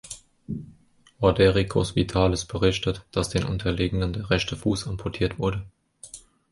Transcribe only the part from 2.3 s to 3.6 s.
berichtet, dass den